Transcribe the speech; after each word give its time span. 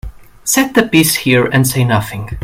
Set 0.43 0.73
the 0.73 0.81
piece 0.87 1.13
here 1.13 1.45
and 1.45 1.67
say 1.67 1.83
nothing. 1.83 2.39